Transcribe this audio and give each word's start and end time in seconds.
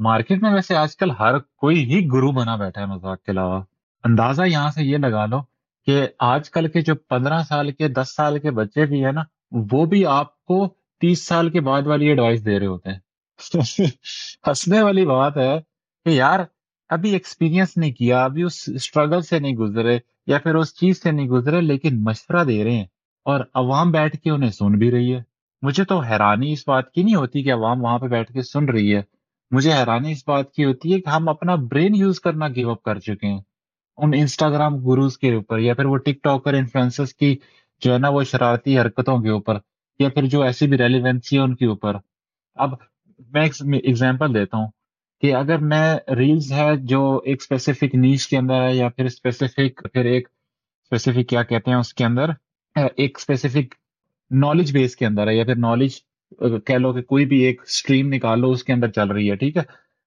Market 0.00 0.42
میں 0.42 0.52
ویسے 0.52 0.76
آج 0.76 0.96
کل 0.96 1.10
ہر 1.10 1.38
کوئی 1.38 1.84
ہی 1.84 2.06
گرو 2.06 2.32
بنا 2.32 2.56
بیٹھا 2.56 2.80
ہے 2.80 2.86
مذاق 2.86 3.22
کے 3.22 3.32
علاوہ۔ 3.32 3.62
اندازہ 4.04 4.42
یہاں 4.42 4.70
سے 4.70 4.84
یہ 4.84 4.96
لگا 4.96 5.26
لو 5.26 5.38
کہ 5.86 6.06
آج 6.18 6.50
کل 6.50 6.68
کے 6.68 6.80
جو 6.80 6.94
پندرہ 6.94 7.42
سال 7.48 7.72
کے، 7.72 7.88
دس 7.88 8.14
سال 8.16 8.38
کے 8.38 8.50
بچے 8.50 8.86
بھی 8.86 9.04
ہیں 9.04 9.12
نا، 9.12 9.22
وہ 9.50 9.86
بھی 9.86 10.06
آپ 10.06 10.44
کو 10.44 10.68
تیس 11.00 11.26
سال 11.26 11.50
کے 11.50 11.60
بعد 11.60 11.82
والی 11.86 12.06
ایڈوائس 12.06 12.46
دے 12.46 12.58
رہے 12.58 12.66
ہوتے 12.66 12.90
ہیں۔ 12.90 12.98
ہنسنے 14.46 14.82
والی 14.82 15.06
بات 15.06 15.36
ہے 15.36 15.60
کہ 16.04 16.08
یار، 16.08 16.40
ابھی 16.88 17.10
ایکسپیرینس 17.10 17.76
نہیں 17.76 17.92
کیا، 17.92 18.24
ابھی 18.24 18.42
اس 18.42 18.68
اسٹرگل 18.74 19.20
سے 19.20 19.38
نہیں 19.38 19.54
گزرے 19.54 19.98
یا 20.26 20.38
پھر 20.38 20.54
اس 20.54 20.74
چیز 20.74 21.02
سے 21.02 21.10
نہیں 21.10 21.28
گزرے، 21.28 21.60
لیکن 21.60 22.04
مشورہ 22.04 22.44
دے 22.44 22.64
رہے 22.64 22.76
ہیں 22.76 22.86
اور 23.24 23.40
عوام 23.54 23.90
بیٹھ 23.90 24.16
کے 24.16 24.30
انہیں 24.30 24.50
سن 24.50 24.78
بھی 24.78 24.90
رہی 24.90 25.14
ہے۔ 25.14 25.22
مجھے 25.62 25.84
تو 25.84 25.98
حیرانی 25.98 26.52
اس 26.52 26.64
بات 26.66 26.92
کی 26.92 27.02
نہیں 27.02 27.14
ہوتی 27.14 27.42
کہ 27.42 27.52
عوام 27.52 27.84
وہاں 27.84 27.98
پہ 27.98 28.06
بیٹھ 28.06 28.32
کے 28.32 28.42
سن 28.42 28.64
رہی 28.64 28.96
ہے۔ 28.96 29.19
مجھے 29.50 29.72
حیرانی 29.72 30.12
اس 30.12 30.22
بات 30.26 30.52
کی 30.52 30.64
ہوتی 30.64 30.92
ہے 30.92 31.00
کہ 31.00 31.08
ہم 31.08 31.28
اپنا 31.28 31.54
برین 31.70 31.94
یوز 31.94 32.20
کرنا 32.20 32.48
گیو 32.48 32.70
اپ 32.70 32.82
کر 32.82 32.98
چکے 32.98 33.26
ہیں۔ 33.26 33.40
ان 33.98 34.10
انسٹاگرام 34.16 34.76
گروز 34.86 35.16
کے 35.18 35.34
اوپر 35.34 35.58
یا 35.58 35.74
پھر 35.74 35.84
وہ 35.84 35.96
ٹک 35.96 36.22
ٹاکر 36.24 36.54
انفلوئنسز 36.54 37.14
کی 37.14 37.36
جو 37.82 37.92
ہے 37.92 37.98
نا 37.98 38.08
وہ 38.08 38.22
شرارتی 38.22 38.78
حرکتوں 38.78 39.18
کے 39.22 39.30
اوپر 39.30 39.58
یا 40.00 40.08
پھر 40.08 40.26
جو 40.26 40.42
ایسی 40.42 40.66
بھی 40.66 40.78
ریلیونسی 40.78 41.36
ہے 41.36 41.42
ان 41.42 41.54
کے 41.56 41.66
اوپر۔ 41.66 41.96
اب 42.56 42.74
میں 43.30 43.44
ایگزامپل 43.44 44.34
دیتا 44.34 44.56
ہوں 44.56 44.66
کہ 45.22 45.34
اگر 45.34 45.58
میں 45.70 45.96
ریلز 46.16 46.52
ہے 46.52 46.68
جو 46.82 47.00
ایک 47.24 47.40
اسپیسیفک 47.40 47.94
نیچ 47.94 48.26
کے 48.28 48.36
اندر 48.38 48.62
ہے 48.62 48.74
یا 48.76 48.88
پھر 48.88 49.04
اسپیسیفک 49.04 49.82
پھر 49.92 50.04
ایک 50.04 50.28
اسپیسیفک 50.82 51.28
کیا 51.28 51.42
کہتے 51.42 51.70
ہیں 51.70 51.78
اس 51.78 51.92
کے 51.94 52.04
اندر، 52.04 52.30
ایک 52.76 53.18
اسپیسیفک 53.18 53.74
نالج 54.30 54.72
بیس 54.72 54.96
کے 54.96 55.06
اندر 55.06 55.28
ہے 55.28 55.36
یا 55.36 55.44
پھر 55.44 55.56
نالج 55.56 55.98
کہہ 56.66 56.74
لو 56.74 56.92
کہ 56.92 57.02
کوئی 57.02 57.26
بھی 57.26 57.38
ایک 57.38 57.62
اسٹریم 57.62 58.12
نکال 58.12 58.40
لو 58.40 58.50
اس 58.50 58.64
کے 58.64 58.72
اندر 58.72 58.88
چل 58.88 59.10
رہی 59.10 59.30
ہے، 59.30 59.36
ٹھیک 59.36 59.56
ہے؟ 59.56 59.62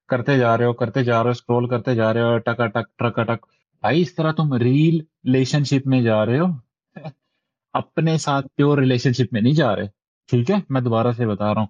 کرتے 0.08 0.38
جا 0.38 0.58
رہے 0.58 0.64
ہو، 0.64 0.72
کرتے 0.72 1.04
جا 1.04 1.18
رہے 1.18 1.24
ہو 1.24 1.30
اسکرول 1.30 1.68
کرتے 1.68 1.94
جا 1.94 2.12
رہے 2.14 2.22
ہو 2.22 2.38
ٹکا 2.38 2.66
ٹک 2.66 2.98
ٹرکا 2.98 3.22
ٹک۔ 3.22 3.46
بھائی، 3.82 4.02
اس 4.02 4.14
طرح 4.14 4.32
تم 4.32 4.54
ریل 4.54 4.96
ریلیشن 5.24 5.64
شپ 5.64 5.86
میں 5.86 6.02
جا 6.02 6.26
رہے 6.26 6.38
ہو؟ 6.38 6.46
اپنے 7.74 8.16
ساتھ 8.18 8.46
پیور 8.56 8.78
ریلیشن 8.78 9.12
شپ 9.12 9.32
میں 9.32 9.40
نہیں 9.40 9.52
جا 9.52 9.76
رہے، 9.76 9.86
ٹھیک 10.28 10.50
ہے؟ 10.50 10.56
میں 10.68 10.80
دوبارہ 10.80 11.12
سے 11.12 11.26
بتا 11.26 11.54
رہا 11.54 11.60
ہوں۔ 11.60 11.66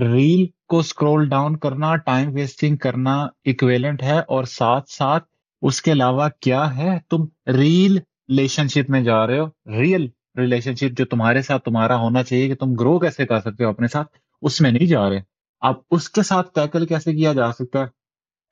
ریل 0.00 0.46
کو 0.68 0.78
اسکرول 0.78 1.28
ڈاؤن 1.28 1.56
کرنا 1.56 1.96
ٹائم 1.96 2.34
ویسٹنگ 2.34 2.76
کرنا 2.76 3.16
اکویلنٹ 3.44 4.02
ہے، 4.02 4.18
اور 4.18 4.44
ساتھ 4.44 4.90
ساتھ 4.90 5.24
اس 5.62 5.82
کے 5.82 5.92
علاوہ 5.92 6.28
کیا 6.40 6.76
ہے؟ 6.76 6.98
تم 7.10 7.24
ریل 7.46 7.96
ریلیشن 7.96 8.68
شپ 8.68 8.90
میں 8.90 9.00
جا 9.00 9.26
رہے 9.26 9.38
ہو۔ 9.38 9.46
ریئل 9.80 10.06
ریلیشن 10.36 10.74
شپ 10.74 10.98
جو 10.98 11.04
تمہارے 11.04 11.42
ساتھ 11.42 11.64
تمہارا 11.64 11.96
ہونا 11.96 12.22
چاہیے 12.22 12.48
کہ 12.48 12.54
تم 12.54 12.74
گرو 12.74 12.98
کیسے 12.98 13.26
کر 13.26 13.40
سکتے 13.40 13.64
ہو 13.64 13.68
اپنے 13.68 13.86
ساتھ، 13.86 14.08
اس 14.42 14.60
میں 14.60 14.72
نہیں 14.72 14.86
جا 14.86 15.10
رہے۔ 15.10 15.20
اب 15.60 15.74
اس 15.90 16.10
کے 16.10 16.22
ساتھ 16.22 16.54
ٹیکل 16.54 16.86
کیسے 16.86 17.12
کیا 17.12 17.32
جا 17.32 17.52
سکتا 17.52 17.78
ہے؟ 17.78 17.84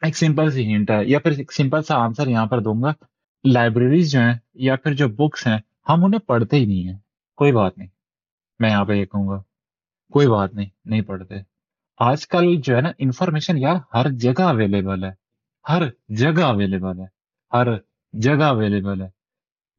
ایک 0.03 0.17
سمپل 0.17 0.51
سی 0.51 0.75
ہنٹ 0.75 0.91
ہے، 0.91 1.05
یا 1.05 1.19
پھر 1.19 1.31
ایک 1.31 1.53
سمپل 1.53 1.83
سا 1.83 1.97
آنسر 1.97 2.27
یہاں 2.27 2.47
پر 2.47 2.61
دوں 2.61 2.83
گا۔ 2.83 2.93
لائبریریز 3.45 4.11
جو 4.13 4.21
ہیں، 4.21 4.35
یا 4.55 4.77
پھر 4.77 4.95
جو 4.95 5.09
بکس 5.09 5.47
ہیں، 5.47 5.59
ہم 5.89 6.05
انہیں 6.05 6.21
پڑھتے 6.21 6.57
ہی 6.57 6.65
نہیں 6.65 6.89
ہیں۔ 6.89 6.99
کوئی 7.37 7.53
بات 7.53 7.79
نہیں، 7.79 7.89
میں 8.59 8.71
یہاں 8.71 8.85
پہ 8.85 8.93
یہ 8.93 9.05
کہوں 9.05 9.29
گا۔ 9.29 9.43
کوئی 10.13 10.27
بات 10.27 10.55
نہیں 10.55 10.69
نہیں 10.85 11.01
پڑھتے۔ 11.01 11.35
آج 11.99 12.29
کل 12.29 12.61
جو 12.61 12.77
ہے 12.77 12.81
نا 12.81 12.93
انفارمیشن 12.99 13.59
یار 13.59 13.77
ہر 13.95 14.11
جگہ 14.11 14.43
اویلیبل 14.43 15.05
ہے۔ 15.05 15.11
ہر 15.69 15.83
جگہ 16.09 16.43
اویلیبل 16.43 17.01
ہے۔ 17.01 17.07
ہر 17.53 17.69
جگہ 18.13 18.45
اویلیبل 18.45 19.03
ہے۔ 19.03 19.09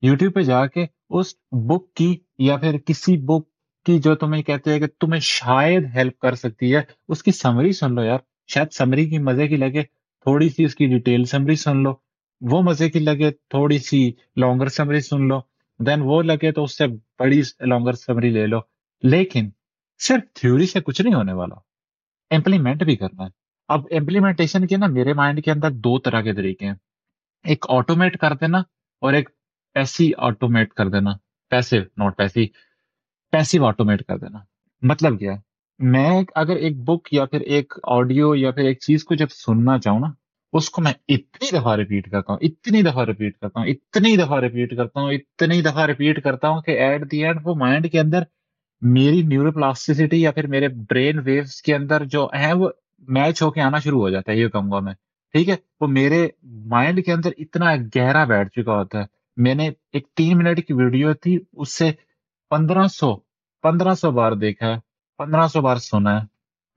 یوٹیوب 0.01 0.33
پہ 0.33 0.41
جا 0.41 0.67
کے 0.67 0.85
اس 1.09 1.35
بک 1.51 1.93
کی 1.93 2.17
یا 2.37 2.57
پھر 2.57 2.77
کسی 2.77 3.17
بک 3.17 3.47
کی 3.85 3.99
جو 3.99 4.15
تمہیں 4.15 4.43
کہتے 4.43 4.71
ہیں 4.71 4.79
کہ 4.79 4.85
تمہیں 4.99 5.19
شاید 5.19 5.83
ہیلپ 5.95 6.19
کر 6.19 6.35
سکتی 6.35 6.75
ہے، 6.75 6.81
اس 7.07 7.23
کی 7.23 7.31
سمری 7.31 7.71
سن 7.71 7.95
لو 7.95 8.03
یار۔ 8.03 8.17
شاید 8.47 8.71
سمری 8.71 9.09
کی 9.09 9.17
مزے 9.17 9.47
کی 9.47 9.55
لگے، 9.55 9.83
تھوڑی 10.21 10.49
سی 10.49 10.63
اس 10.63 10.75
کی 10.75 10.87
ڈیٹیل 10.87 11.25
سمری 11.25 11.55
سن 11.55 11.77
لو۔ 11.83 11.93
وہ 12.41 12.61
مزے 12.61 12.89
کی 12.89 12.99
لگے، 12.99 13.31
تھوڑی 13.31 13.77
سی 13.77 14.11
لانگر 14.35 14.67
سمری 14.67 14.99
سن 14.99 15.27
لو۔ 15.27 15.39
دین 15.79 16.01
وہ 16.01 16.21
لگے 16.21 16.51
تو 16.51 16.63
اس 16.63 16.77
سے 16.77 16.87
بڑی 17.19 17.41
لانگر 17.59 17.91
سمری 17.91 18.29
لے 18.29 18.47
لو۔ 18.47 18.59
لیکن 19.03 19.49
صرف 19.99 20.33
تھیوری 20.33 20.65
سے 20.65 20.79
کچھ 20.79 21.01
نہیں 21.01 21.13
ہونے 21.13 21.33
والا۔ 21.33 21.55
امپلیمنٹ 22.35 22.83
بھی 22.83 22.95
کرنا 22.95 23.23
ہے۔ 23.23 23.29
اب 23.67 23.81
امپلیمنٹیشن 23.91 24.67
کے 24.67 24.77
نا 24.77 24.87
میرے 24.87 25.13
مائنڈ 25.13 25.43
کے 25.43 25.51
اندر 25.51 25.71
دو 25.71 25.99
طرح 25.99 26.21
کے 26.21 26.33
طریقے 26.33 26.65
ہیں۔ 26.65 26.73
ایک 27.43 27.65
آٹومیٹ 27.69 28.17
کر 28.17 28.33
دینا 28.33 28.57
اور 29.01 29.13
ایک 29.13 29.29
پیسی 29.73 30.11
آٹومیٹ 30.17 30.73
کر 30.73 30.89
دینا۔ 30.89 31.09
پیسو 31.49 31.75
نوٹ 31.77 32.17
پیسی 32.17 32.47
پیسو 33.31 33.65
آٹومیٹ 33.65 34.03
کر 34.03 34.17
دینا۔ 34.17 34.39
مطلب 34.81 35.19
کیا 35.19 35.33
ہے؟ 35.33 35.37
میں 35.79 36.21
اگر 36.35 36.55
ایک 36.55 36.83
بک 36.83 37.07
یا 37.11 37.25
پھر 37.25 37.39
ایک 37.39 37.73
آڈیو 37.83 38.35
یا 38.35 38.51
پھر 38.51 38.63
ایک 38.63 38.79
چیز 38.79 39.03
کو 39.03 39.15
جب 39.15 39.27
سننا 39.29 39.77
چاہوں 39.79 39.99
نا، 39.99 40.07
اس 40.53 40.69
کو 40.69 40.81
میں 40.81 40.93
اتنی 41.07 41.57
دفعہ 41.57 41.75
ریپیٹ 41.75 42.11
کرتا 42.11 42.33
ہوں، 42.33 42.39
اتنی 42.41 42.81
دفعہ 42.81 43.05
ریپیٹ 43.05 43.37
کرتا 43.37 43.59
ہوں، 43.59 43.67
اتنی 43.67 44.17
دفعہ 44.17 44.39
ریپیٹ 44.39 44.77
کرتا 44.77 44.99
ہوں، 44.99 45.11
اتنی 45.11 45.61
دفعہ 45.61 45.85
ریپیٹ 45.85 46.23
کرتا 46.23 46.49
ہوں 46.49 46.61
کہ 46.61 46.71
ایٹ 46.71 47.11
دی 47.11 47.25
اینڈ 47.25 47.39
وہ 47.43 47.55
مائنڈ 47.55 47.91
کے 47.91 47.99
اندر 47.99 48.23
میری 48.81 49.21
نیورو 49.21 49.51
پلاسٹیسٹی 49.51 50.21
یا 50.21 50.31
پھر 50.31 50.47
میرے 50.47 50.67
برین 50.67 51.19
ویوز 51.19 51.61
کے 51.61 51.75
اندر 51.75 52.05
جو 52.05 52.27
ہے 52.39 52.53
وہ 52.53 52.69
میچ 53.07 53.41
ہو 53.41 53.51
کے 53.51 53.61
آنا 53.61 53.77
شروع 53.79 54.01
ہو 54.01 54.09
جاتا 54.09 54.31
ہے، 54.31 54.37
یہ 54.37 54.47
کہوں 54.47 54.71
گا 54.71 54.79
میں۔ 54.79 54.93
ٹھیک 55.31 55.49
ہے؟ 55.49 55.55
وہ 55.81 55.87
میرے 55.87 56.27
مائنڈ 56.43 57.05
کے 57.05 57.13
اندر 57.13 57.29
اتنا 57.37 57.75
گہرا 57.75 58.23
بیٹھ 58.23 58.49
چکا 58.49 58.73
ہوتا 58.73 58.99
ہے۔ 58.99 59.18
میں 59.39 59.55
نے 59.55 59.69
ایک 59.93 60.07
تین 60.15 60.37
منٹ 60.37 60.65
کی 60.67 60.73
ویڈیو 60.73 61.13
تھی، 61.13 61.37
اس 61.53 61.73
سے 61.73 61.91
پندرہ 62.49 62.87
سو 62.87 63.15
پندرہ 63.61 63.93
سو 63.93 64.11
بار 64.11 64.31
دیکھا 64.31 64.67
ہے، 64.67 64.75
پندرہ 65.17 65.47
سو 65.47 65.61
بار 65.61 65.77
سنا 65.77 66.21
ہے۔ 66.21 66.25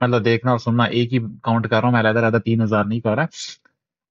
مطلب 0.00 0.24
دیکھنا 0.24 0.50
اور 0.50 0.58
سننا، 0.58 0.84
ایک 0.84 1.12
ہی 1.12 1.18
کاؤنٹ 1.42 1.68
کر 1.68 1.76
رہا 1.76 1.84
ہوں، 1.84 1.92
میں 1.92 2.00
علیحدہ 2.00 2.18
علیحدہ 2.18 2.38
تین 2.38 2.62
ہزار 2.62 2.84
نہیں 2.84 3.00
کر 3.00 3.14
رہا۔ 3.14 3.26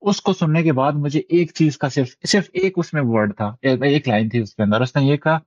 اس 0.02 0.22
کو 0.22 0.34
سننے 0.34 0.64
کے 0.64 0.72
بعد 0.72 0.92
مجھے 0.96 1.22
ایک 1.30 1.52
چیز 1.54 1.78
کا 1.78 1.90
صرف 1.90 2.16
صرف 2.28 2.50
ایک 2.54 2.74
اس 2.78 2.94
میں 2.94 3.02
ورڈ 3.06 3.36
تھا، 3.38 3.56
ایک 3.62 4.08
لائن 4.08 4.30
تھی 4.30 4.40
اس 4.40 4.56
کے 4.56 4.64
اندر۔ 4.64 4.82
اس 4.82 4.96
نے 4.96 5.04
یہ 5.04 5.18
کہا 5.18 5.38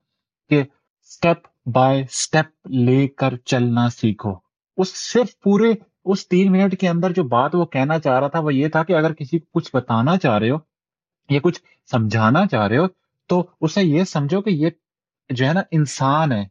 کہ 0.49 0.61
اسٹیپ 1.09 1.69
بائی 1.69 2.01
اسٹیپ 2.01 2.67
لے 2.67 3.07
کر 3.07 3.35
چلنا 3.45 3.89
سیکھو۔ 3.89 4.33
اس 4.77 4.89
صرف 5.13 5.39
پورے 5.39 5.73
اس 6.05 6.27
تین 6.27 6.51
منٹ 6.51 6.79
کے 6.79 6.87
اندر 6.89 7.11
جو 7.11 7.23
بات 7.23 7.55
وہ 7.55 7.65
کہنا 7.65 7.99
چاہ 7.99 8.19
رہا 8.19 8.27
تھا، 8.27 8.39
وہ 8.39 8.53
یہ 8.53 8.67
تھا 8.67 8.83
کہ 8.83 8.93
اگر 8.93 9.13
کسی 9.13 9.39
کو 9.39 9.59
کچھ 9.59 9.69
بتانا 9.73 10.17
چاہ 10.17 10.37
رہے 10.37 10.49
ہو 10.49 10.57
یا 11.29 11.39
کچھ 11.43 11.61
سمجھانا 11.91 12.45
چاہ 12.47 12.67
رہے 12.67 12.77
ہو، 12.77 12.87
تو 13.29 13.43
اسے 13.61 13.83
یہ 13.83 14.03
سمجھو 14.03 14.41
کہ 14.41 14.49
یہ 14.49 14.69
جو 15.29 15.47
ہے 15.47 15.53
نا 15.53 15.61
انسان 15.71 16.31
ہے 16.31 16.43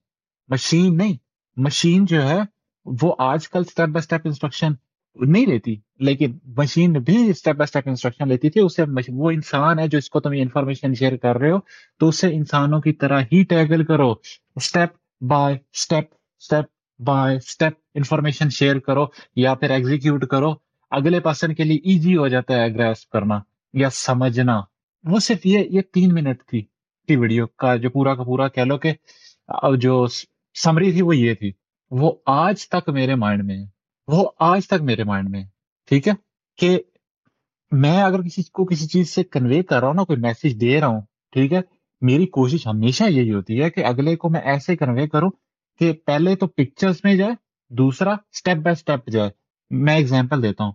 مشین 0.51 0.97
نہیں 0.97 1.17
مشین 1.57 2.05
جو 2.05 2.23
ہے، 2.29 2.41
وہ 2.87 3.15
آج 3.19 3.49
کل 3.49 3.63
اسٹیپ 3.67 3.89
بائی 3.89 3.99
اسٹیپ 3.99 4.21
انسٹرکشن 4.25 4.73
نہیں 5.17 5.47
لیتی، 5.47 5.75
لیکن 5.99 6.39
مشین 6.57 6.93
بھی 6.93 7.17
اسٹیپ 7.31 7.57
بائی 7.57 7.65
اسٹیپ 7.65 7.89
انسٹرکشن 7.89 8.29
لیتی 8.29 8.51
تھی، 8.51 8.61
اسے 8.61 8.83
وہ 9.09 9.31
انسان 9.31 9.79
ہے 9.79 9.87
جو 9.89 9.99
اس 9.99 10.11
کو 10.11 10.21
تم 10.21 10.33
انفارمیشن 10.37 10.95
شیئر 10.95 11.17
کر 11.17 11.39
رہے 11.39 11.51
ہو، 11.51 11.59
تو 12.01 12.09
اسے 12.09 12.35
انسانوں 12.35 12.81
کی 12.81 12.93
طرح 12.93 13.21
ہی 13.33 13.43
ٹیگل 13.45 13.85
کرو 13.85 14.11
step 14.57 14.97
by 15.21 15.57
step 15.73 16.13
step 16.43 16.65
by 17.01 17.37
step 17.37 17.73
information 17.95 18.51
share 18.51 18.79
کرو 18.79 19.07
یا 19.37 19.55
پھر 19.55 19.71
ایگزیکیوٹ 19.71 20.27
کرو، 20.27 20.53
اگلے 20.93 21.21
پرسن 21.21 21.55
کے 21.55 21.65
لیے 21.65 21.79
ایزی 21.85 22.17
ہو 22.17 22.29
جاتا 22.29 22.55
ہے 22.55 22.75
گریس 22.75 23.07
کرنا۔ 23.07 23.39
یا 23.75 23.91
سمجھنا۔ 23.91 24.61
وہ 25.05 25.19
صرف 25.19 25.47
یہ 25.47 25.59
یہ 25.59 25.81
تین 25.93 26.15
منٹ 26.15 26.45
تھی 26.47 26.63
کی 27.09 27.17
ویڈیو 27.17 27.47
کا 27.47 27.77
جو 27.77 27.91
پورا 27.91 28.15
کا 28.15 28.23
پورا 28.23 28.49
کہہ 28.49 28.63
لو 28.63 28.79
کہ 28.79 28.93
جو 29.77 30.07
سمری 30.55 30.93
تھی 30.93 31.03
وہ 31.03 31.17
یہ 31.17 31.35
تھی۔ 31.35 31.53
وہ 31.91 32.13
آج 32.27 32.69
تک 32.69 32.89
میرے 32.89 33.15
مائنڈ 33.15 33.45
میں 33.45 33.59
ہے۔ 33.59 33.65
وہ 34.09 34.31
آج 34.41 34.67
تک 34.67 34.83
میرے 34.83 35.05
مائنڈ 35.05 35.31
میں 35.31 35.45
ٹھیک 35.89 36.09
ہے؟ 36.09 36.13
کہ 36.59 36.83
میں 37.73 38.03
اگر 38.03 38.23
کسی 38.23 38.43
کو 38.43 38.65
کسی 38.65 38.87
چیز 38.87 39.11
سے 39.11 39.25
کنوے 39.25 39.63
کر 39.63 39.81
رہا 39.81 39.87
ہوں 39.87 39.95
نا، 39.95 40.05
کوئی 40.05 40.19
میسج 40.19 40.61
دے 40.61 40.81
رہا 40.81 40.87
ہوں، 40.87 41.01
ٹھیک 41.33 41.53
ہے؟ 41.53 41.61
میری 42.01 42.27
کوشش 42.27 42.67
ہمیشہ 42.67 43.05
یہی 43.05 43.33
ہوتی 43.33 43.63
ہے 43.63 43.71
کہ 43.71 43.85
اگلے 43.85 44.17
کو 44.17 44.29
میں 44.29 44.41
ایسے 44.41 44.77
کنوے 44.77 45.09
کروں 45.09 45.31
کہ 45.79 45.93
پہلے 45.93 46.37
تو 46.37 46.47
پکچرز 46.47 46.97
میں 47.05 47.15
جائے، 47.15 47.33
دوسرا 47.69 48.11
اسٹیپ 48.11 48.57
بائی 48.57 48.73
اسٹیپ 48.73 49.09
جائے۔ 49.09 49.31
میں 49.71 49.97
اگزامپل 49.97 50.43
دیتا 50.43 50.65
ہوں۔ 50.65 50.73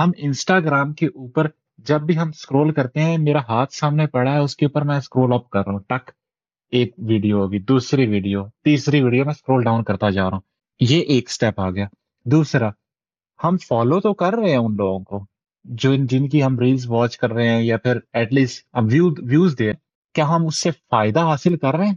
ہم 0.00 0.10
انسٹاگرام 0.16 0.92
کے 0.92 1.06
اوپر 1.06 1.46
جب 1.78 2.00
بھی 2.00 2.18
ہم 2.18 2.28
اسکرول 2.28 2.72
کرتے 2.72 3.00
ہیں، 3.00 3.18
میرا 3.18 3.38
ہاتھ 3.48 3.74
سامنے 3.74 4.06
پڑا 4.06 4.32
ہے، 4.32 4.38
اس 4.38 4.56
کے 4.56 4.66
اوپر 4.66 4.82
میں 4.82 4.96
اسکرول 4.96 5.32
اپ 5.32 5.50
کر 5.50 5.64
رہا 5.64 5.72
ہوں۔ 5.72 5.80
ٹک، 5.80 6.10
ایک 6.70 6.94
ویڈیو 6.98 7.38
ہوگی، 7.38 7.58
دوسری 7.58 8.06
ویڈیو 8.06 8.42
تیسری 8.64 9.02
ویڈیو 9.02 9.24
میں 9.24 9.30
اسکرول 9.30 9.64
ڈاؤن 9.64 9.84
کرتا 9.84 10.10
جا 10.10 10.22
رہا 10.22 10.36
ہوں۔ 10.36 10.40
یہ 10.80 11.00
ایک 11.00 11.24
اسٹیپ 11.28 11.60
آ 11.60 11.70
گیا۔ 11.70 11.86
دوسرا، 12.24 12.70
ہم 13.44 13.56
فالو 13.56 14.00
تو 14.00 14.14
کر 14.14 14.32
رہے 14.32 14.50
ہیں 14.50 14.56
ان 14.56 14.76
لوگوں 14.76 15.04
کو، 15.04 15.26
جو 15.64 15.94
جن 15.94 16.28
کی 16.28 16.42
ہم 16.42 16.58
ریلس 16.58 16.86
واچ 16.88 17.18
کر 17.18 17.32
رہے 17.32 17.48
ہیں، 17.48 17.62
یا 17.62 17.76
پھر 17.76 17.98
ایٹ 18.12 18.32
لیسٹ 18.32 18.76
ویوز 19.22 19.58
دے 19.58 19.72
کیا 20.14 20.28
ہم 20.28 20.46
اس 20.46 20.62
سے 20.62 20.70
فائدہ 20.70 21.20
حاصل 21.20 21.56
کر 21.56 21.74
رہے 21.74 21.86
ہیں؟ 21.86 21.94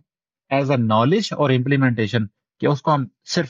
ایز 0.50 0.72
اے 0.72 0.78
نالج 0.78 1.30
اور 1.32 1.50
امپلیمنٹیشن 1.50 2.28
کیا 2.60 2.70
اس 2.70 2.82
کو 2.82 2.94
ہم 2.94 3.06
صرف 3.26 3.50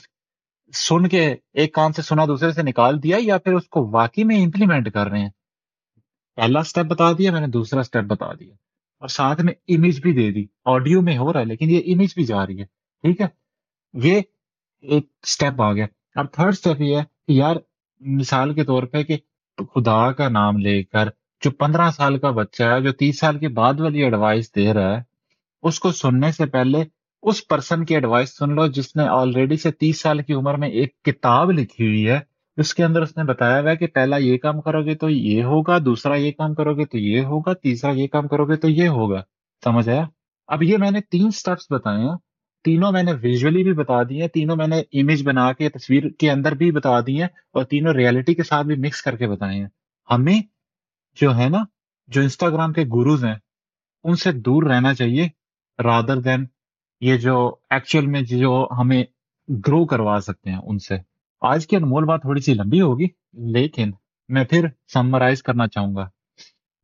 سن 0.74 1.08
کے 1.08 1.34
ایک 1.52 1.74
کان 1.74 1.92
سے 1.92 2.02
سنا، 2.02 2.24
دوسرے 2.24 2.52
سے 2.52 2.62
نکال 2.62 3.02
دیا، 3.02 3.16
یا 3.20 3.38
پھر 3.38 3.52
اس 3.52 3.68
کو 3.68 3.90
واقعی 3.90 4.24
میں 4.24 4.44
امپلیمنٹ 4.44 4.92
کر 4.92 5.06
رہے 5.06 5.20
ہیں؟ 5.20 5.30
پہلا 6.36 6.60
اسٹیپ 6.60 6.86
بتا 6.86 7.12
دیا، 7.12 7.32
میں 7.32 7.40
نے 7.40 7.46
دوسرا 7.46 7.80
اسٹیپ 7.80 8.04
بتا 8.04 8.32
دیا۔ 8.32 8.54
اور 8.98 9.08
ساتھ 9.08 9.40
میں 9.40 9.52
امیج 9.68 10.00
بھی 10.00 10.12
دے 10.12 10.30
دی۔ 10.30 10.44
آڈیو 10.64 11.02
میں 11.02 11.18
ہو 11.18 11.32
رہا 11.32 11.40
ہے، 11.40 11.44
لیکن 11.44 11.70
یہ 11.70 11.80
امیج 11.94 12.08
بھی 12.14 12.24
جا 12.24 12.46
رہی 12.46 12.60
ہے۔ 12.60 12.64
ٹھیک 13.02 13.20
ہے؟ 13.20 13.26
یہ 13.92 14.20
ایک 14.80 15.06
اسٹیپ 15.22 15.62
آ 15.62 15.72
گیا۔ 15.72 15.86
اب 16.14 16.32
تھرڈ 16.32 16.48
اسٹیپ 16.48 16.80
یہ 16.80 16.96
ہے 16.96 17.02
کہ 17.28 17.32
یار، 17.32 17.56
مثال 18.00 18.54
کے 18.54 18.64
طور 18.64 18.82
پہ 18.82 19.02
کہ 19.02 19.16
خدا 19.56 20.12
کا 20.12 20.28
نام 20.28 20.58
لے 20.58 20.82
کر 20.82 21.08
جو 21.44 21.50
پندرہ 21.50 21.90
سال 21.90 22.18
کا 22.18 22.30
بچہ 22.30 22.62
ہے، 22.62 22.82
جو 22.82 22.92
تیس 22.92 23.18
سال 23.18 23.38
کے 23.38 23.48
بعد 23.48 23.80
والی 23.80 24.02
ایڈوائس 24.02 24.56
دے 24.56 24.72
رہا 24.72 24.96
ہے، 24.96 25.02
اس 25.62 25.80
کو 25.80 25.92
سننے 25.92 26.32
سے 26.32 26.46
پہلے 26.46 26.84
اس 27.22 27.48
پرسن 27.48 27.84
کی 27.84 27.94
ایڈوائس 27.94 28.38
سن 28.38 28.54
لو 28.54 28.66
جس 28.66 28.96
نے 28.96 29.02
آلریڈی 29.02 29.56
سے 29.56 29.70
تیس 29.70 30.00
سال 30.00 30.22
کی 30.22 30.32
عمر 30.32 30.54
میں 30.54 30.68
ایک 30.68 31.02
کتاب 31.02 31.50
لکھی 31.50 31.86
ہوئی 31.86 32.08
ہے۔ 32.08 32.20
اس 32.56 32.74
کے 32.74 32.84
اندر 32.84 33.02
اس 33.02 33.16
نے 33.16 33.24
بتایا 33.24 33.60
ہوا 33.60 33.70
ہے 33.70 33.76
کہ 33.76 33.86
پہلا 33.86 34.16
یہ 34.16 34.38
کام 34.38 34.60
کرو 34.60 34.84
گے 34.84 34.94
تو 34.94 35.10
یہ 35.10 35.44
ہوگا، 35.44 35.78
دوسرا 35.78 36.14
یہ 36.14 36.32
کام 36.32 36.54
کرو 36.54 36.74
گے 36.74 36.84
تو 36.84 36.98
یہ 36.98 37.20
ہوگا، 37.20 37.52
تیسرا 37.52 37.90
یہ 37.90 38.06
کام 38.06 38.28
کرو 38.28 38.44
گے 38.44 38.56
تو 38.56 38.68
یہ 38.68 38.88
ہوگا۔ 38.88 39.22
سمجھ 39.64 39.88
آیا؟ 39.88 40.04
اب 40.46 40.62
یہ 40.62 40.76
میں 40.76 40.90
نے 40.90 41.00
تین 41.00 41.30
سٹیپس 41.30 41.66
بتائے 41.70 41.98
ہیں، 41.98 42.16
تینوں 42.64 42.92
میں 42.92 43.02
نے 43.02 43.12
ویژولی 43.12 43.62
بھی 43.62 43.72
بتا 43.72 44.02
دی 44.02 44.20
ہیں، 44.20 44.28
تینوں 44.28 44.56
میں 44.56 44.66
نے 44.66 44.80
امیج 44.92 45.26
بنا 45.26 45.52
کے، 45.52 45.68
تصویر 45.68 46.08
کے 46.18 46.30
اندر 46.30 46.54
بھی 46.54 46.70
بتا 46.70 47.00
دی 47.00 47.16
ہیں 47.18 47.28
اور 47.52 47.64
تینوں 47.64 47.94
ریالٹی 47.94 48.34
کے 48.34 48.42
ساتھ 48.42 48.66
بھی 48.66 48.76
مکس 48.76 49.02
کر 49.02 49.16
کے 49.16 49.28
بتائے 49.28 49.58
ہیں۔ 49.58 49.68
ہمیں 50.10 50.40
جو 51.20 51.36
ہے 51.36 51.48
نا، 51.48 51.64
جو 52.08 52.20
انسٹاگرام 52.20 52.72
کے 52.72 52.82
گروز 52.82 53.24
ہیں، 53.24 53.34
ان 54.04 54.14
سے 54.14 54.32
دور 54.32 54.62
رہنا 54.62 54.94
چاہیے 54.94 55.28
رادر 55.84 56.16
دین 56.16 56.46
یہ 57.00 57.16
جو 57.16 57.54
ایکچوئل 57.70 58.06
میں 58.06 58.22
جو 58.22 58.68
ہمیں 58.78 59.04
گرو 59.66 59.86
کروا 59.86 60.18
سکتے 60.20 60.50
ہیں 60.50 60.60
ان 60.62 60.78
سے۔ 60.78 61.09
آج 61.40 61.66
کی 61.66 61.76
انمول 61.76 62.04
بات 62.04 62.22
تھوڑی 62.22 62.40
سی 62.40 62.54
لمبی 62.54 62.80
ہوگی، 62.80 63.06
لیکن 63.32 63.90
میں 64.28 64.44
پھر 64.44 64.66
سمرائز 64.92 65.42
کرنا 65.42 65.66
چاہوں 65.66 65.96
گا 65.96 66.08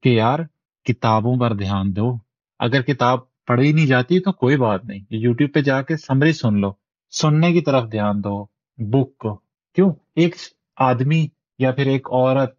کہ 0.02 0.08
یار، 0.08 0.38
کتابوں 0.84 1.36
پر 1.36 1.54
دھیان 1.54 1.96
دو۔ 1.96 2.16
اگر 2.58 2.82
کتاب 2.82 3.18
پڑھی 3.46 3.72
نہیں 3.72 3.86
جاتی 3.86 4.20
تو 4.20 4.32
کوئی 4.32 4.56
بات 4.56 4.84
نہیں، 4.84 5.00
یوٹیوب 5.10 5.54
پہ 5.54 5.60
جا 5.60 5.82
کے 5.82 5.96
سمری 5.96 6.32
سن 6.32 6.60
لو۔ 6.60 6.72
سننے 7.10 7.52
کی 7.52 7.60
طرف 7.60 7.92
دھیان 7.92 8.24
دو 8.24 8.44
بک 8.78 9.18
کو۔ 9.18 9.34
کیوں؟ 9.74 9.92
ایک 10.14 10.34
آدمی 10.76 11.26
یا 11.58 11.72
پھر 11.72 11.86
ایک 11.86 12.08
عورت 12.12 12.54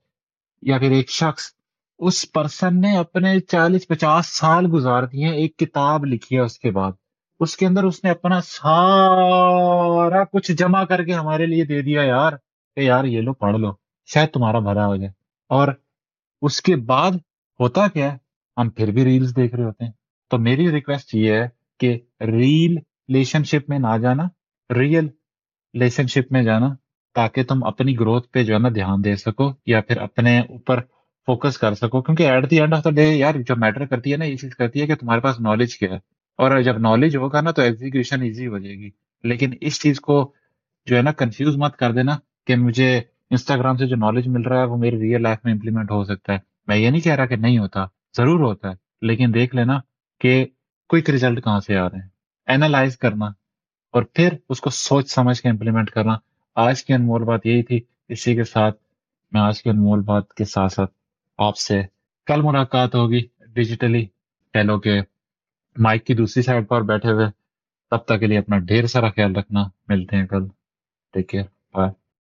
یا 0.61 0.77
پھر 0.77 0.91
ایک 0.91 1.09
شخص، 1.09 1.43
اس 1.99 2.31
پرسن 2.31 2.81
نے 2.81 2.97
اپنے 2.97 3.39
چالیس 3.39 3.87
پچاس 3.87 4.37
سال 4.37 4.67
گزار 4.73 5.03
دیے، 5.03 5.27
ایک 5.27 5.57
کتاب 5.57 6.05
لکھی 6.05 6.35
ہے 6.35 6.41
اس 6.41 6.59
کے 6.59 6.71
بعد۔ 6.71 6.91
اس 7.39 7.57
کے 7.57 7.67
اندر 7.67 7.83
اس 7.83 8.03
نے 8.03 8.09
اپنا 8.09 8.41
سارا 8.41 10.23
کچھ 10.23 10.51
جمع 10.51 10.83
کر 10.83 11.03
کے 11.03 11.13
ہمارے 11.13 11.45
لیے 11.45 11.65
دے 11.65 11.81
دیا 11.81 12.01
یار 12.01 12.31
کہ 12.75 12.79
یار 12.79 13.03
یہ 13.03 13.21
لو، 13.21 13.33
پڑھ 13.33 13.57
لو، 13.57 13.71
شاید 14.05 14.29
تمہارا 14.29 14.59
بھلا 14.59 14.87
ہو 14.87 14.95
جائے۔ 14.95 15.09
اور 15.49 15.67
اس 16.41 16.61
کے 16.61 16.75
بعد 16.75 17.11
ہوتا 17.59 17.87
کیا 17.87 18.11
ہے، 18.11 18.17
ہم 18.57 18.69
پھر 18.69 18.91
بھی 18.91 19.05
ریلز 19.05 19.35
دیکھ 19.35 19.55
رہے 19.55 19.63
ہوتے 19.63 19.85
ہیں۔ 19.85 19.91
تو 20.29 20.37
میری 20.37 20.71
ریکویسٹ 20.71 21.15
یہ 21.15 21.33
ہے 21.33 21.47
کہ 21.79 21.99
ریل 22.21 22.77
ریلیشن 22.77 23.43
شپ 23.43 23.69
میں 23.69 23.79
نہ 23.79 23.97
جانا 24.01 24.23
ریئل 24.75 25.05
ریلیشن 25.73 26.07
شپ 26.07 26.31
میں 26.31 26.43
جانا، 26.43 26.67
تاکہ 27.15 27.43
تم 27.43 27.63
اپنی 27.63 27.99
گروتھ 27.99 28.31
پہ 28.31 28.43
جو 28.43 28.53
ہے 28.53 28.59
نا 28.59 28.69
دھیان 28.69 29.03
دے 29.03 29.15
سکو 29.15 29.51
یا 29.65 29.81
پھر 29.81 29.97
اپنے 29.97 30.39
اوپر 30.39 30.79
فوکس 31.25 31.57
کر 31.57 31.73
سکو۔ 31.73 32.01
کیونکہ 32.01 32.23
at 32.23 32.51
the 32.51 32.59
end 32.59 32.73
of 32.73 32.83
the 32.83 32.89
day 32.89 33.03
یار 33.03 33.33
جو 33.47 33.55
میٹر 33.55 33.85
کرتی 33.85 34.11
ہے 34.11 34.17
نا، 34.17 34.25
یہ 34.25 34.35
چیز 34.35 34.55
کرتی 34.55 34.81
ہے 34.81 34.87
کہ 34.87 34.95
تمہارے 34.95 35.21
پاس 35.21 35.39
نالج 35.39 35.77
کیا 35.77 35.89
ہے۔ 35.93 36.16
اور 36.37 36.61
جب 36.61 36.77
نالج 36.77 37.17
ہوگا 37.17 37.41
نا 37.41 37.51
تو 37.51 37.61
ایگزیکیوشن 37.61 38.21
ایزی 38.21 38.47
ہو 38.47 38.57
جائے 38.57 38.75
گی۔ 38.75 38.89
لیکن 39.23 39.53
اس 39.61 39.81
چیز 39.81 39.99
کو 39.99 40.33
جو 40.85 40.97
ہے 40.97 41.01
نا 41.01 41.11
کنفیوز 41.11 41.57
مت 41.57 41.75
کر 41.75 41.91
دینا 41.91 42.17
کہ 42.47 42.55
مجھے 42.55 43.01
انسٹاگرام 43.29 43.77
سے 43.77 43.85
جو 43.85 43.95
نالج 43.95 44.27
مل 44.27 44.41
رہا 44.41 44.59
ہے 44.59 44.65
وہ 44.65 44.77
میری 44.77 44.99
ریئل 44.99 45.21
لائف 45.21 45.39
میں 45.43 45.53
امپلیمنٹ 45.53 45.91
ہو 45.91 46.03
سکتا 46.03 46.33
ہے۔ 46.33 46.37
میں 46.67 46.77
یہ 46.77 46.89
نہیں 46.89 47.01
کہہ 47.01 47.15
رہا 47.15 47.25
کہ 47.25 47.35
نہیں 47.35 47.57
ہوتا، 47.57 47.85
ضرور 48.17 48.39
ہوتا 48.39 48.69
ہے، 48.69 48.73
لیکن 49.01 49.31
دیکھ 49.33 49.55
لینا 49.55 49.79
کہ 50.19 50.45
کوئک 50.89 51.09
ریزلٹ 51.09 51.43
کہاں 51.43 51.59
سے 51.59 51.77
آ 51.77 51.89
رہے 51.89 51.97
ہیں۔ 51.97 52.07
اینالائز 52.45 52.97
کرنا 52.97 53.25
اور 53.91 54.03
پھر 54.03 54.33
اس 54.49 54.61
کو 54.61 54.69
سوچ 54.69 55.11
سمجھ 55.11 55.41
کے 55.41 55.49
امپلیمنٹ 55.49 55.89
کرنا۔ 55.89 56.17
آج 56.55 56.83
کی 56.83 56.93
انمول 56.93 57.23
بات 57.23 57.45
یہی 57.45 57.63
تھی، 57.63 57.79
اسی 58.09 58.35
کے 58.35 58.43
ساتھ 58.43 58.77
میں 59.31 59.41
آج 59.41 59.63
کی 59.63 59.69
انمول 59.69 60.01
بات 60.01 60.33
کے 60.33 60.45
ساتھ 60.45 60.73
ساتھ 60.73 60.91
آپ 61.37 61.57
سے 61.57 61.81
کل 62.25 62.41
ملاقات 62.41 62.95
ہوگی۔ 62.95 63.21
ڈیجیٹلی 63.53 64.05
پہلو 64.53 64.79
کے 64.79 65.01
مائک 65.77 66.05
کی 66.05 66.13
دوسری 66.13 66.43
سائڈ 66.43 66.67
پر 66.67 66.81
بیٹھے 66.81 67.11
ہوئے، 67.11 67.25
تب 67.91 67.97
تک 67.97 68.19
کے 68.19 68.27
لیے 68.27 68.37
اپنا 68.37 68.57
ڈھیر 68.57 68.87
سارا 68.87 69.09
خیال 69.09 69.35
رکھنا، 69.35 69.63
ملتے 69.87 70.15
ہیں 70.15 70.27
کل 70.27 70.47
ٹیک 71.13 71.29
کیئر 71.29 71.43
بائے 71.73 71.91